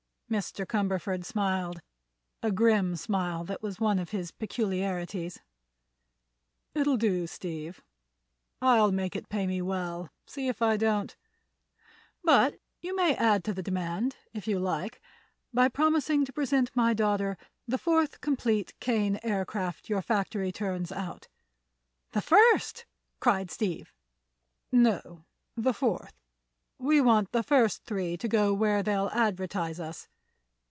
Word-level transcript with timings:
Mr. 0.31 0.65
Cumberford 0.65 1.25
smiled—a 1.25 2.51
grim 2.53 2.95
smile 2.95 3.43
that 3.43 3.61
was 3.61 3.81
one 3.81 3.99
of 3.99 4.11
his 4.11 4.31
peculiarities. 4.31 5.41
"It'll 6.73 6.95
do, 6.95 7.27
Steve. 7.27 7.83
I'll 8.61 8.93
make 8.93 9.13
it 9.13 9.27
pay 9.27 9.45
me 9.45 9.61
well, 9.61 10.09
see 10.25 10.47
if 10.47 10.61
I 10.61 10.77
don't. 10.77 11.17
But 12.23 12.55
you 12.79 12.95
may 12.95 13.13
add 13.17 13.43
to 13.43 13.53
the 13.53 13.61
demand, 13.61 14.15
if 14.31 14.47
you 14.47 14.57
like, 14.57 15.01
by 15.53 15.67
promising 15.67 16.23
to 16.23 16.31
present 16.31 16.73
my 16.73 16.93
daughter 16.93 17.37
the 17.67 17.77
fourth 17.77 18.21
complete 18.21 18.73
Kane 18.79 19.19
Aircraft 19.23 19.89
your 19.89 20.01
factory 20.01 20.53
turns 20.53 20.93
out." 20.93 21.27
"The 22.11 22.21
first!" 22.21 22.85
cried 23.19 23.51
Steve. 23.51 23.91
"No, 24.71 25.25
the 25.57 25.73
fourth. 25.73 26.13
We 26.79 27.01
want 27.01 27.33
the 27.33 27.43
first 27.43 27.83
three 27.83 28.15
to 28.15 28.29
go 28.29 28.53
where 28.53 28.81
they'll 28.81 29.09
advertise 29.09 29.77
us. 29.77 30.07